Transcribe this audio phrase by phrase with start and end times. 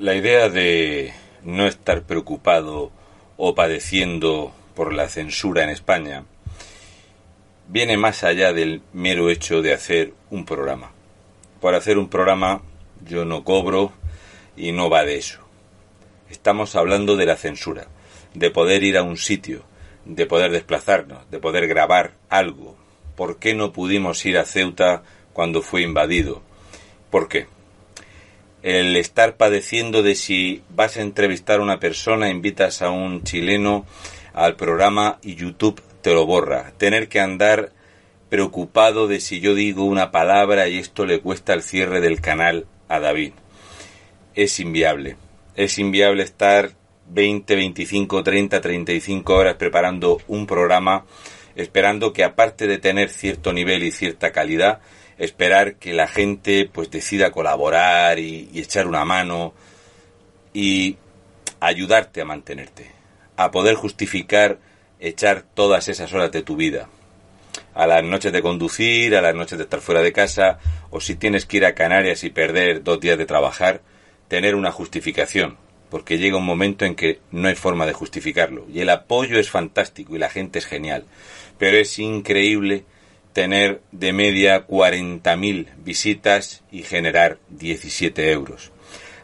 [0.00, 1.12] La idea de
[1.42, 2.92] no estar preocupado
[3.36, 6.24] o padeciendo por la censura en España
[7.66, 10.92] viene más allá del mero hecho de hacer un programa.
[11.60, 12.62] Por hacer un programa
[13.04, 13.90] yo no cobro
[14.56, 15.40] y no va de eso.
[16.30, 17.88] Estamos hablando de la censura,
[18.34, 19.64] de poder ir a un sitio,
[20.04, 22.76] de poder desplazarnos, de poder grabar algo.
[23.16, 25.02] ¿Por qué no pudimos ir a Ceuta
[25.32, 26.40] cuando fue invadido?
[27.10, 27.48] ¿Por qué?
[28.62, 33.86] El estar padeciendo de si vas a entrevistar a una persona, invitas a un chileno
[34.34, 36.72] al programa y YouTube te lo borra.
[36.76, 37.72] Tener que andar
[38.28, 42.66] preocupado de si yo digo una palabra y esto le cuesta el cierre del canal
[42.88, 43.32] a David.
[44.34, 45.16] Es inviable.
[45.54, 46.72] Es inviable estar
[47.10, 51.06] 20, 25, 30, 35 horas preparando un programa,
[51.56, 54.80] esperando que aparte de tener cierto nivel y cierta calidad,
[55.18, 59.52] esperar que la gente pues decida colaborar y, y echar una mano
[60.54, 60.96] y
[61.60, 62.90] ayudarte a mantenerte,
[63.36, 64.58] a poder justificar
[65.00, 66.88] echar todas esas horas de tu vida.
[67.74, 70.58] A las noches de conducir, a las noches de estar fuera de casa,
[70.90, 73.82] o si tienes que ir a Canarias y perder dos días de trabajar,
[74.26, 75.56] tener una justificación,
[75.90, 78.66] porque llega un momento en que no hay forma de justificarlo.
[78.72, 81.04] Y el apoyo es fantástico y la gente es genial,
[81.58, 82.84] pero es increíble
[83.38, 88.72] tener de media 40.000 visitas y generar 17 euros.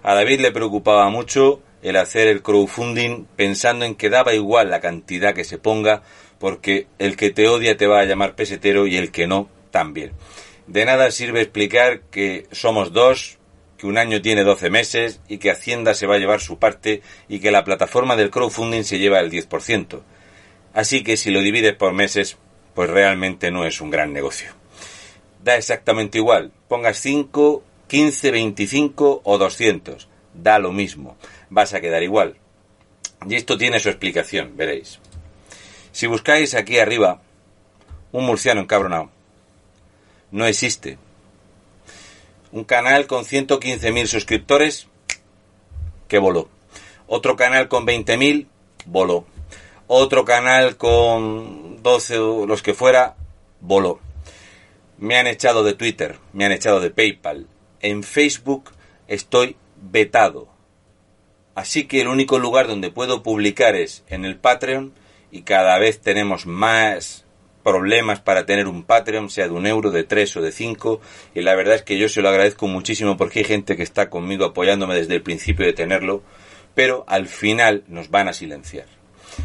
[0.04, 4.80] A David le preocupaba mucho el hacer el crowdfunding pensando en que daba igual la
[4.80, 6.04] cantidad que se ponga,
[6.38, 10.12] porque el que te odia te va a llamar pesetero y el que no también.
[10.68, 13.38] De nada sirve explicar que somos dos,
[13.78, 17.02] que un año tiene 12 meses y que Hacienda se va a llevar su parte
[17.28, 20.02] y que la plataforma del crowdfunding se lleva el 10%.
[20.72, 22.36] Así que si lo divides por meses,
[22.74, 24.50] pues realmente no es un gran negocio.
[25.42, 31.16] Da exactamente igual, pongas 5, 15, 25 o 200, da lo mismo
[31.54, 32.36] vas a quedar igual.
[33.26, 34.98] Y esto tiene su explicación, veréis.
[35.92, 37.22] Si buscáis aquí arriba
[38.12, 39.10] un murciano encabronado,
[40.30, 40.98] no existe.
[42.50, 44.88] Un canal con 115.000 suscriptores
[46.08, 46.48] que voló.
[47.06, 48.46] Otro canal con 20.000
[48.86, 49.26] voló.
[49.86, 53.16] Otro canal con 12 o los que fuera
[53.60, 54.00] voló.
[54.96, 57.46] Me han echado de Twitter, me han echado de PayPal.
[57.80, 58.70] En Facebook
[59.08, 60.48] estoy vetado.
[61.54, 64.94] Así que el único lugar donde puedo publicar es en el Patreon
[65.30, 67.26] y cada vez tenemos más
[67.62, 71.02] problemas para tener un Patreon, sea de un euro, de tres o de cinco.
[71.34, 74.08] Y la verdad es que yo se lo agradezco muchísimo porque hay gente que está
[74.08, 76.22] conmigo apoyándome desde el principio de tenerlo,
[76.74, 78.93] pero al final nos van a silenciar.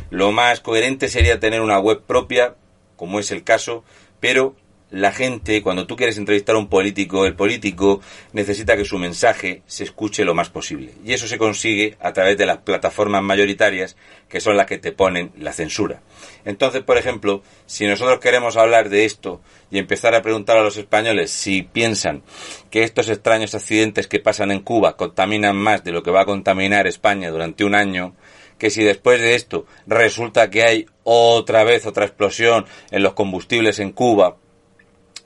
[0.09, 2.55] Lo más coherente sería tener una web propia,
[2.95, 3.83] como es el caso,
[4.19, 4.55] pero
[4.91, 8.01] la gente, cuando tú quieres entrevistar a un político, el político
[8.33, 10.93] necesita que su mensaje se escuche lo más posible.
[11.05, 13.95] Y eso se consigue a través de las plataformas mayoritarias
[14.27, 16.01] que son las que te ponen la censura.
[16.43, 20.77] Entonces, por ejemplo, si nosotros queremos hablar de esto y empezar a preguntar a los
[20.77, 22.23] españoles si piensan
[22.71, 26.25] que estos extraños accidentes que pasan en Cuba contaminan más de lo que va a
[26.25, 28.15] contaminar España durante un año,
[28.59, 33.79] que si después de esto resulta que hay otra vez otra explosión en los combustibles
[33.79, 34.37] en Cuba,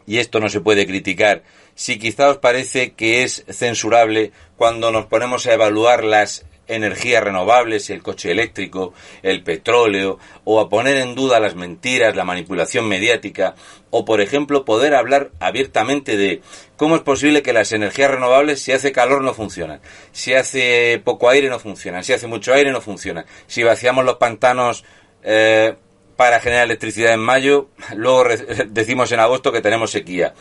[0.06, 1.44] y esto no se puede criticar,
[1.76, 7.90] si quizá os parece que es censurable cuando nos ponemos a evaluar las energías renovables,
[7.90, 13.56] el coche eléctrico, el petróleo, o a poner en duda las mentiras, la manipulación mediática,
[13.90, 16.42] o por ejemplo poder hablar abiertamente de
[16.78, 19.82] cómo es posible que las energías renovables si hace calor no funcionan,
[20.12, 24.16] si hace poco aire no funcionan, si hace mucho aire no funcionan, si vaciamos los
[24.16, 24.84] pantanos
[25.24, 25.76] eh,
[26.16, 28.26] para generar electricidad en mayo, luego
[28.68, 30.34] decimos en agosto que tenemos sequía.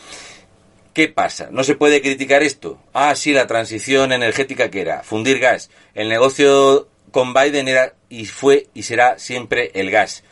[0.92, 1.48] ¿Qué pasa?
[1.50, 2.78] ¿No se puede criticar esto?
[2.92, 5.70] Ah, sí, la transición energética que era, fundir gas.
[5.94, 10.22] El negocio con Biden era y fue y será siempre el gas.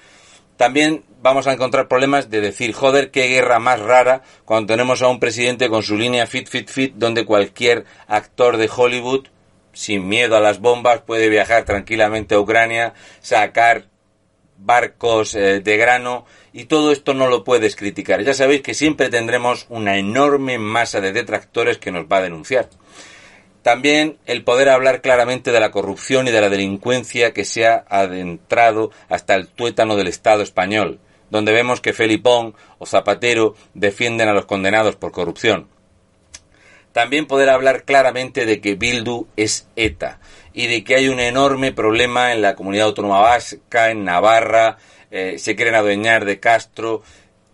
[0.58, 5.08] También vamos a encontrar problemas de decir, joder, qué guerra más rara cuando tenemos a
[5.08, 9.28] un presidente con su línea fit, fit, fit, donde cualquier actor de Hollywood,
[9.72, 12.92] sin miedo a las bombas, puede viajar tranquilamente a Ucrania,
[13.22, 13.86] sacar
[14.64, 18.22] barcos eh, de grano y todo esto no lo puedes criticar.
[18.22, 22.68] Ya sabéis que siempre tendremos una enorme masa de detractores que nos va a denunciar.
[23.62, 27.84] También el poder hablar claramente de la corrupción y de la delincuencia que se ha
[27.88, 30.98] adentrado hasta el tuétano del Estado español,
[31.30, 35.68] donde vemos que Felipón o Zapatero defienden a los condenados por corrupción.
[36.92, 40.20] También poder hablar claramente de que Bildu es ETA
[40.52, 44.78] y de que hay un enorme problema en la comunidad autónoma vasca, en Navarra,
[45.10, 47.02] eh, se quieren adueñar de Castro,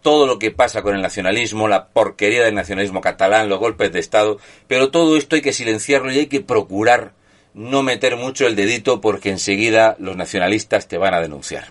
[0.02, 3.98] todo lo que pasa con el nacionalismo, la porquería del nacionalismo catalán, los golpes de
[3.98, 4.38] Estado,
[4.68, 7.12] pero todo esto hay que silenciarlo y hay que procurar
[7.54, 11.64] no meter mucho el dedito porque enseguida los nacionalistas te van a denunciar.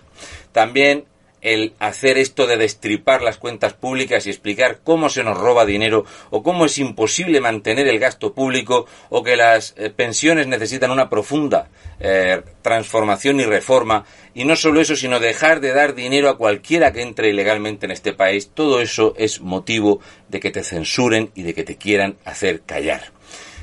[0.52, 1.04] También
[1.42, 6.04] el hacer esto de destripar las cuentas públicas y explicar cómo se nos roba dinero
[6.30, 11.08] o cómo es imposible mantener el gasto público o que las eh, pensiones necesitan una
[11.08, 11.68] profunda
[12.00, 14.04] eh, transformación y reforma.
[14.34, 17.92] Y no solo eso sino dejar de dar dinero a cualquiera que entre ilegalmente en
[17.92, 18.50] este país.
[18.52, 23.12] Todo eso es motivo de que te censuren y de que te quieran hacer callar.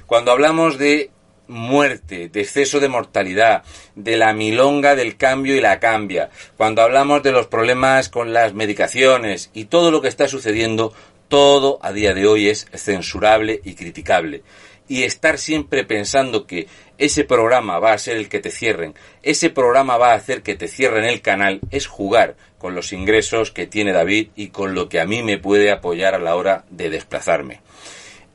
[0.08, 1.12] Cuando hablamos de
[1.54, 3.64] muerte, de exceso de mortalidad,
[3.96, 8.54] de la milonga del cambio y la cambia, cuando hablamos de los problemas con las
[8.54, 10.94] medicaciones y todo lo que está sucediendo,
[11.28, 14.44] todo a día de hoy es censurable y criticable.
[14.88, 16.68] Y estar siempre pensando que
[16.98, 20.56] ese programa va a ser el que te cierren, ese programa va a hacer que
[20.56, 24.90] te cierren el canal, es jugar con los ingresos que tiene David y con lo
[24.90, 27.62] que a mí me puede apoyar a la hora de desplazarme.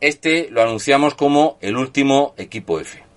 [0.01, 3.08] Este lo anunciamos como el último equipo F.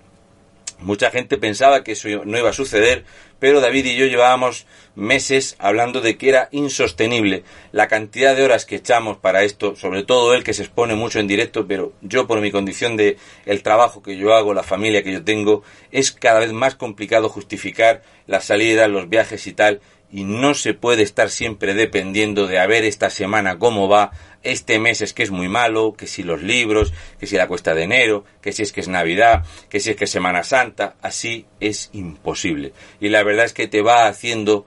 [0.82, 3.04] Mucha gente pensaba que eso no iba a suceder,
[3.38, 8.66] pero David y yo llevábamos meses hablando de que era insostenible la cantidad de horas
[8.66, 12.26] que echamos para esto, sobre todo él que se expone mucho en directo, pero yo
[12.26, 16.12] por mi condición de el trabajo que yo hago, la familia que yo tengo, es
[16.12, 19.80] cada vez más complicado justificar las salidas, los viajes y tal,
[20.12, 24.12] y no se puede estar siempre dependiendo de a ver esta semana cómo va,
[24.42, 27.74] este mes es que es muy malo, que si los libros, que si la cuesta
[27.74, 30.96] de enero, que si es que es Navidad, que si es que es Semana Santa,
[31.00, 32.74] así es imposible.
[33.00, 34.66] Y la verdad es que te va haciendo,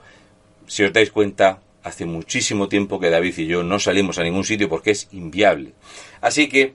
[0.65, 4.45] si os dais cuenta, hace muchísimo tiempo que David y yo no salimos a ningún
[4.45, 5.73] sitio porque es inviable.
[6.21, 6.73] Así que,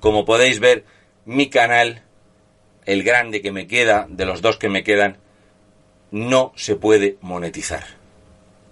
[0.00, 0.84] como podéis ver,
[1.26, 2.02] mi canal,
[2.86, 5.18] el grande que me queda, de los dos que me quedan,
[6.10, 7.84] no se puede monetizar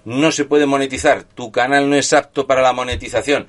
[0.05, 3.47] no se puede monetizar, tu canal no es apto para la monetización.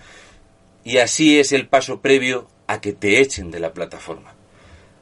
[0.84, 4.34] Y así es el paso previo a que te echen de la plataforma.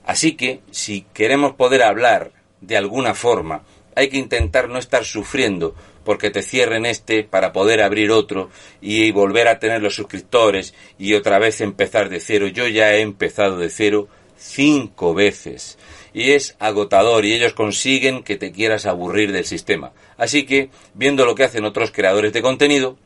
[0.06, 2.32] Así que, si queremos poder hablar
[2.62, 3.64] de alguna forma,
[3.96, 8.50] hay que intentar no estar sufriendo porque te cierren este para poder abrir otro
[8.82, 12.48] y volver a tener los suscriptores y otra vez empezar de cero.
[12.48, 14.08] Yo ya he empezado de cero
[14.44, 15.78] cinco veces
[16.14, 19.94] y es agotador y ellos consiguen que te quieras aburrir del sistema.
[20.18, 22.98] Así que, viendo lo que hacen otros creadores de contenido,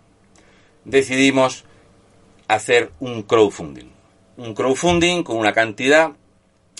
[0.84, 1.63] decidimos
[2.48, 3.92] hacer un crowdfunding.
[4.38, 6.12] Un crowdfunding con una cantidad,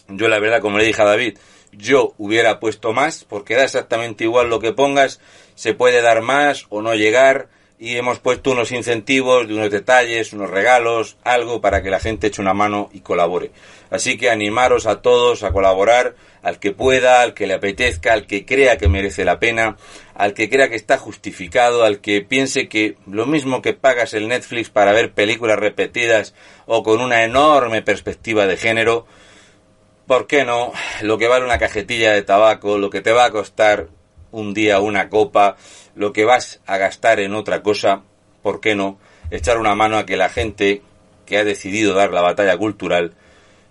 [0.10, 1.38] yo la verdad, como le dije a David,
[1.72, 5.20] yo hubiera puesto más, porque da exactamente igual lo que pongas,
[5.56, 10.34] se puede dar más o no llegar, y hemos puesto unos incentivos de unos detalles,
[10.34, 13.52] unos regalos, algo para que la gente eche una mano y colabore.
[13.92, 18.26] Así que animaros a todos a colaborar, al que pueda, al que le apetezca, al
[18.26, 19.78] que crea que merece la pena,
[20.16, 24.28] al que crea que está justificado, al que piense que lo mismo que pagas el
[24.28, 26.34] Netflix para ver películas repetidas
[26.66, 29.06] o con una enorme perspectiva de género,
[30.08, 30.74] ¿por qué no?
[31.02, 33.90] Lo que vale una cajetilla de tabaco, lo que te va a costar
[34.32, 35.58] un día una copa,
[35.98, 38.04] lo que vas a gastar en otra cosa,
[38.44, 39.00] ¿por qué no?
[39.32, 40.84] Echar una mano a que la gente
[41.26, 43.14] que ha decidido dar la batalla cultural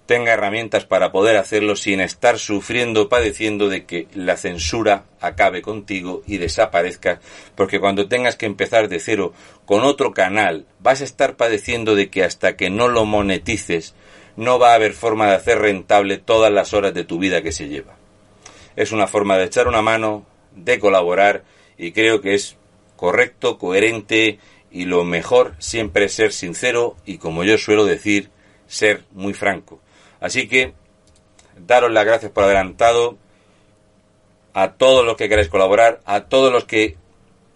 [0.07, 6.23] tenga herramientas para poder hacerlo sin estar sufriendo, padeciendo de que la censura acabe contigo
[6.27, 7.21] y desaparezca,
[7.55, 9.33] porque cuando tengas que empezar de cero
[9.65, 13.95] con otro canal, vas a estar padeciendo de que hasta que no lo monetices,
[14.37, 17.53] no va a haber forma de hacer rentable todas las horas de tu vida que
[17.53, 17.97] se lleva.
[18.77, 21.43] Es una forma de echar una mano, de colaborar
[21.79, 22.57] y creo que es
[22.97, 24.39] correcto, coherente
[24.71, 28.31] y lo mejor siempre es ser sincero y como yo suelo decir,
[28.67, 29.81] ser muy franco.
[30.21, 30.75] Así que
[31.57, 33.17] daros las gracias por adelantado
[34.53, 36.97] a todos los que queráis colaborar, a todos los que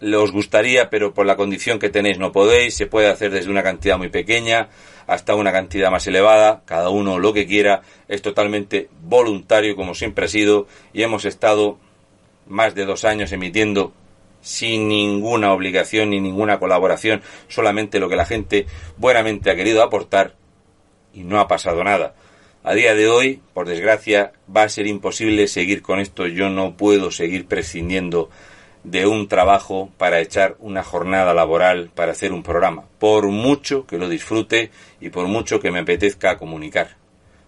[0.01, 3.63] os gustaría, pero por la condición que tenéis no podéis, se puede hacer desde una
[3.63, 4.69] cantidad muy pequeña
[5.07, 10.25] hasta una cantidad más elevada, cada uno lo que quiera, es totalmente voluntario como siempre
[10.25, 11.77] ha sido y hemos estado
[12.47, 13.93] más de dos años emitiendo
[14.41, 18.65] sin ninguna obligación ni ninguna colaboración, solamente lo que la gente
[18.97, 20.35] buenamente ha querido aportar
[21.13, 22.15] y no ha pasado nada.
[22.63, 26.27] A día de hoy, por desgracia, va a ser imposible seguir con esto.
[26.27, 28.29] Yo no puedo seguir prescindiendo
[28.83, 33.97] de un trabajo para echar una jornada laboral para hacer un programa, por mucho que
[33.97, 36.97] lo disfrute y por mucho que me apetezca comunicar.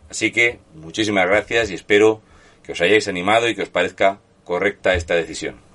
[0.09, 2.21] Así que muchísimas gracias y espero
[2.63, 5.73] que os hayáis animado y que os parezca correcta esta decisión.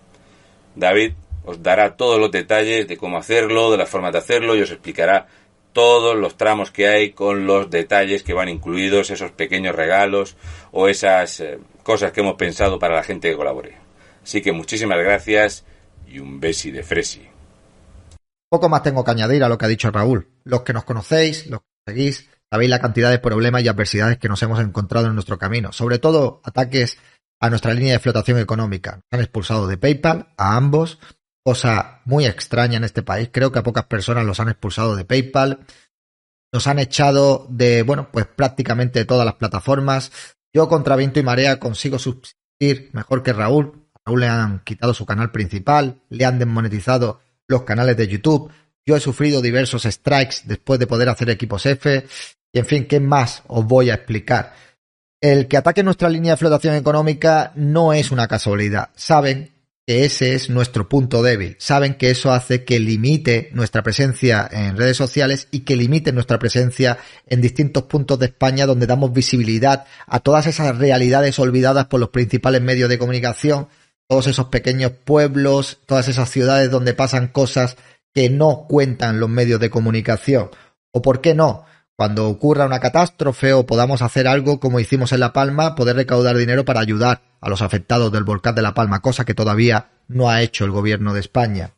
[0.79, 1.13] David
[1.45, 4.71] os dará todos los detalles de cómo hacerlo, de la forma de hacerlo y os
[4.71, 5.27] explicará
[5.73, 10.37] todos los tramos que hay con los detalles que van incluidos, esos pequeños regalos
[10.73, 13.77] o esas eh, cosas que hemos pensado para la gente que colabore.
[14.23, 15.65] Así que muchísimas gracias
[16.07, 17.29] y un besi de fresi.
[18.51, 20.29] Poco más tengo que añadir a lo que ha dicho Raúl.
[20.45, 24.29] Los que nos conocéis, los que seguís, sabéis la cantidad de problemas y adversidades que
[24.29, 26.99] nos hemos encontrado en nuestro camino, sobre todo ataques
[27.41, 29.01] a nuestra línea de flotación económica.
[29.11, 30.99] Han expulsado de PayPal a ambos,
[31.45, 33.31] cosa muy extraña en este país.
[33.33, 35.61] Creo que a pocas personas los han expulsado de PayPal.
[36.53, 40.13] Nos han echado de, bueno, pues prácticamente todas las plataformas.
[40.53, 43.89] Yo contra viento y marea consigo subsistir mejor que Raúl.
[44.05, 48.51] Raúl le han quitado su canal principal, le han desmonetizado los canales de YouTube.
[48.87, 52.07] Yo he sufrido diversos strikes después de poder hacer equipos F.
[52.53, 54.55] Y en fin, ¿qué más os voy a explicar?
[55.21, 58.91] El que ataque nuestra línea de flotación económica no es una casualidad.
[58.95, 59.51] Saben
[59.85, 61.57] que ese es nuestro punto débil.
[61.59, 66.39] Saben que eso hace que limite nuestra presencia en redes sociales y que limite nuestra
[66.39, 71.99] presencia en distintos puntos de España donde damos visibilidad a todas esas realidades olvidadas por
[71.99, 73.67] los principales medios de comunicación,
[74.07, 77.77] todos esos pequeños pueblos, todas esas ciudades donde pasan cosas
[78.15, 80.51] que no cuentan los medios de comunicación.
[80.93, 81.65] O por qué no,
[81.99, 86.37] cuando ocurra una catástrofe o podamos hacer algo como hicimos en La Palma, poder recaudar
[86.37, 90.31] dinero para ayudar a los afectados del volcán de La Palma, cosa que todavía no
[90.31, 91.75] ha hecho el gobierno de España.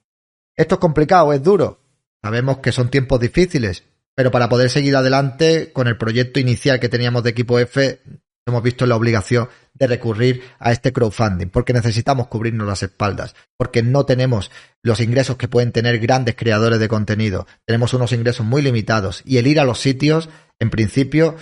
[0.54, 1.80] Esto es complicado, es duro.
[2.20, 3.84] Sabemos que son tiempos difíciles,
[4.14, 8.02] pero para poder seguir adelante con el proyecto inicial que teníamos de equipo F,
[8.46, 13.82] hemos visto la obligación de recurrir a este crowdfunding, porque necesitamos cubrirnos las espaldas, porque
[13.82, 14.50] no tenemos
[14.82, 19.38] los ingresos que pueden tener grandes creadores de contenido, tenemos unos ingresos muy limitados y
[19.38, 20.28] el ir a los sitios,
[20.58, 21.36] en principio,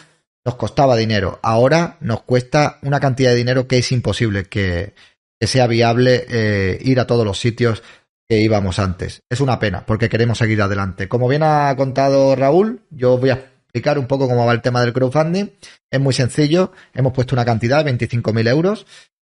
[0.45, 4.95] nos costaba dinero, ahora nos cuesta una cantidad de dinero que es imposible que,
[5.40, 7.83] sea viable eh, ir a todos los sitios
[8.28, 9.23] que íbamos antes.
[9.31, 11.09] Es una pena, porque queremos seguir adelante.
[11.09, 14.81] Como bien ha contado Raúl, yo voy a explicar un poco cómo va el tema
[14.81, 15.51] del crowdfunding.
[15.91, 16.73] Es muy sencillo.
[16.95, 18.87] Hemos puesto una cantidad, 25.000 euros,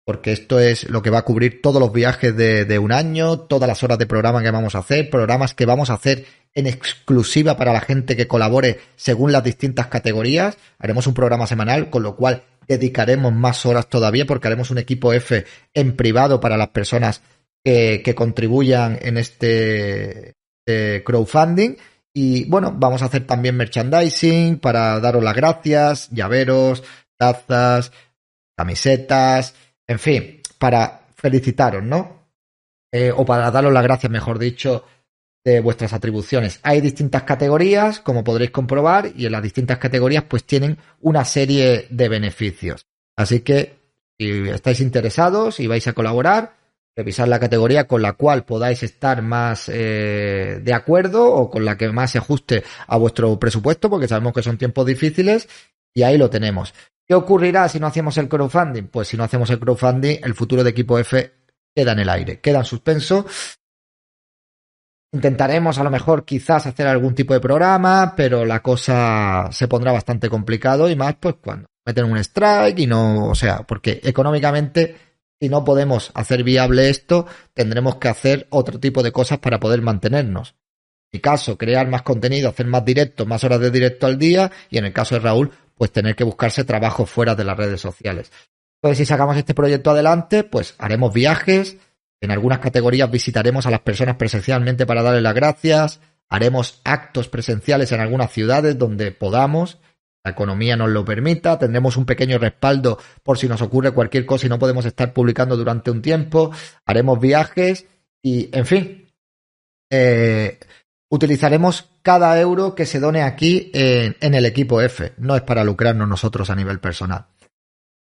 [0.05, 3.39] porque esto es lo que va a cubrir todos los viajes de, de, un año,
[3.39, 6.67] todas las horas de programa que vamos a hacer, programas que vamos a hacer en
[6.67, 10.59] exclusiva para la gente que colabore según las distintas categorías.
[10.79, 15.13] Haremos un programa semanal, con lo cual dedicaremos más horas todavía porque haremos un equipo
[15.13, 17.23] F en privado para las personas
[17.63, 20.35] que, que contribuyan en este
[20.67, 21.77] eh, crowdfunding
[22.17, 26.85] y bueno, vamos a hacer también merchandising para daros las gracias, llaveros,
[27.17, 27.91] tazas,
[28.57, 29.55] camisetas,
[29.87, 32.29] en fin, para felicitaros, ¿no?
[32.93, 34.85] Eh, o para daros las gracias, mejor dicho,
[35.45, 36.61] de vuestras atribuciones.
[36.63, 41.89] Hay distintas categorías, como podréis comprobar, y en las distintas categorías pues tienen una serie
[41.91, 42.87] de beneficios.
[43.17, 43.75] Así que
[44.17, 46.55] si estáis interesados y vais a colaborar,
[46.97, 51.77] revisar la categoría con la cual podáis estar más eh, de acuerdo o con la
[51.77, 55.49] que más se ajuste a vuestro presupuesto, porque sabemos que son tiempos difíciles
[55.93, 56.75] y ahí lo tenemos.
[57.07, 58.85] ¿Qué ocurrirá si no hacemos el crowdfunding?
[58.85, 61.33] Pues si no hacemos el crowdfunding, el futuro de equipo F
[61.75, 63.27] queda en el aire, queda en suspenso.
[65.13, 69.93] Intentaremos a lo mejor quizás hacer algún tipo de programa, pero la cosa se pondrá
[69.93, 74.97] bastante complicado y más pues cuando meten un strike y no, o sea, porque económicamente
[75.45, 79.83] si no podemos hacer viable esto, tendremos que hacer otro tipo de cosas para poder
[79.83, 80.55] mantenernos.
[81.13, 84.51] En mi caso, crear más contenido, hacer más directo, más horas de directo al día,
[84.71, 87.79] y en el caso de Raúl, pues tener que buscarse trabajo fuera de las redes
[87.79, 88.33] sociales.
[88.81, 91.77] Entonces, si sacamos este proyecto adelante, pues haremos viajes,
[92.23, 97.93] en algunas categorías visitaremos a las personas presencialmente para darles las gracias, haremos actos presenciales
[97.93, 99.77] en algunas ciudades donde podamos,
[100.25, 104.47] la economía nos lo permita, tendremos un pequeño respaldo por si nos ocurre cualquier cosa
[104.47, 106.51] y no podemos estar publicando durante un tiempo,
[106.87, 107.87] haremos viajes
[108.23, 109.07] y, en fin,
[109.91, 110.59] eh,
[111.11, 115.63] utilizaremos cada euro que se done aquí en, en el equipo F, no es para
[115.63, 117.27] lucrarnos nosotros a nivel personal.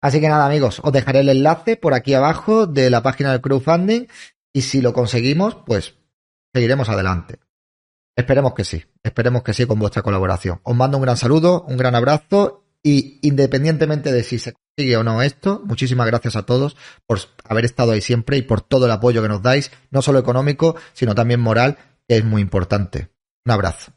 [0.02, 3.40] Así que nada amigos, os dejaré el enlace por aquí abajo de la página del
[3.40, 4.06] crowdfunding
[4.52, 5.94] y si lo conseguimos, pues
[6.52, 7.38] seguiremos adelante.
[8.16, 10.60] Esperemos que sí, esperemos que sí con vuestra colaboración.
[10.64, 15.04] Os mando un gran saludo, un gran abrazo y independientemente de si se consigue o
[15.04, 16.76] no esto, muchísimas gracias a todos
[17.06, 20.18] por haber estado ahí siempre y por todo el apoyo que nos dais, no solo
[20.18, 23.08] económico, sino también moral, que es muy importante.
[23.46, 23.92] Un abrazo.